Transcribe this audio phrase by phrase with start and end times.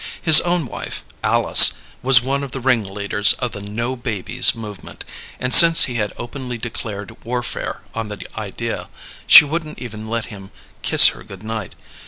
[0.19, 5.05] His own wife, Alice, was one of the ringleaders of the "no babies" movement,
[5.39, 8.89] and since he had openly declared warfare on the idea,
[9.27, 10.49] she wouldn't even let him
[10.81, 11.75] kiss her good night.